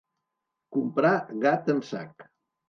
Comprar 0.77 1.11
gat 1.45 1.71
en 1.75 1.85
sac. 1.91 2.27